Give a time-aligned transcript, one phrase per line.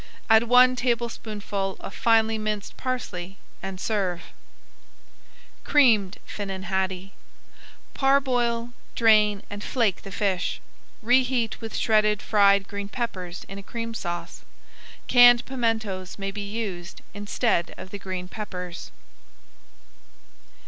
[0.31, 4.21] Add one tablespoonful of finely minced parsley and serve.
[4.21, 7.13] [Page 135] CREAMED FINNAN HADDIE
[7.93, 10.59] Parboil, drain, and flake the fish.
[11.03, 14.41] Reheat with shredded fried green peppers in a Cream Sauce.
[15.07, 18.89] Canned pimentos may be used instead of the green peppers.